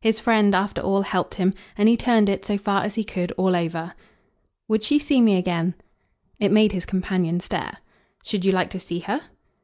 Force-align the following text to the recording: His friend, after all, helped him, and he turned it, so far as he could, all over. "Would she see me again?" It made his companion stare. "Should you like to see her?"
His 0.00 0.20
friend, 0.20 0.54
after 0.54 0.80
all, 0.80 1.02
helped 1.02 1.34
him, 1.34 1.52
and 1.76 1.88
he 1.88 1.96
turned 1.96 2.28
it, 2.28 2.44
so 2.44 2.56
far 2.56 2.84
as 2.84 2.94
he 2.94 3.02
could, 3.02 3.32
all 3.32 3.56
over. 3.56 3.94
"Would 4.68 4.84
she 4.84 5.00
see 5.00 5.20
me 5.20 5.36
again?" 5.36 5.74
It 6.38 6.52
made 6.52 6.70
his 6.70 6.86
companion 6.86 7.40
stare. 7.40 7.78
"Should 8.22 8.44
you 8.44 8.52
like 8.52 8.70
to 8.70 8.78
see 8.78 9.00
her?" 9.00 9.22